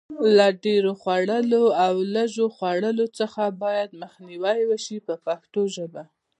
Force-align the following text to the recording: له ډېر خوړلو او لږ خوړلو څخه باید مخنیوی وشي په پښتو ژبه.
له 0.37 0.47
ډېر 0.65 0.85
خوړلو 0.99 1.63
او 1.85 1.93
لږ 2.15 2.33
خوړلو 2.55 3.05
څخه 3.19 3.43
باید 3.63 3.89
مخنیوی 4.01 4.59
وشي 4.69 4.97
په 5.07 5.13
پښتو 5.25 5.61
ژبه. 5.75 6.03